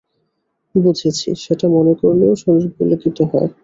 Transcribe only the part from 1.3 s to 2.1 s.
সেটা মনে